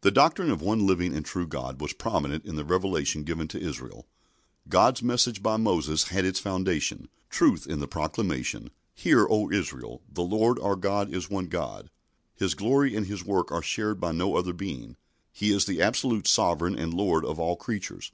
The 0.00 0.10
doctrine 0.10 0.50
of 0.50 0.62
one 0.62 0.86
living 0.86 1.12
and 1.14 1.22
true 1.22 1.46
God 1.46 1.82
was 1.82 1.92
prominent 1.92 2.46
in 2.46 2.56
the 2.56 2.64
revelation 2.64 3.24
given 3.24 3.46
to 3.48 3.60
Israel. 3.60 4.06
God's 4.70 5.02
message 5.02 5.42
by 5.42 5.58
Moses 5.58 6.04
had 6.04 6.24
its 6.24 6.40
foundation 6.40 7.10
truth 7.28 7.66
in 7.66 7.78
the 7.78 7.86
proclamation: 7.86 8.70
"Hear, 8.94 9.26
O 9.28 9.50
Israel, 9.52 10.00
the 10.10 10.22
Lord 10.22 10.58
our 10.60 10.76
God 10.76 11.12
is 11.12 11.28
one 11.28 11.50
Lord." 11.52 11.90
His 12.34 12.54
glory 12.54 12.96
and 12.96 13.06
His 13.06 13.22
work 13.22 13.52
are 13.52 13.60
shared 13.60 14.00
by 14.00 14.12
no 14.12 14.34
other 14.36 14.54
being. 14.54 14.96
He 15.30 15.52
is 15.52 15.66
the 15.66 15.82
absolute 15.82 16.26
Sovereign 16.26 16.78
and 16.78 16.94
Lord 16.94 17.26
of 17.26 17.38
all 17.38 17.56
creatures. 17.56 18.12